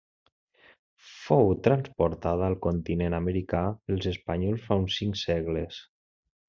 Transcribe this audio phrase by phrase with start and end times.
[1.17, 5.83] Fou transportada al continent americà pels espanyols fa uns cinc segles.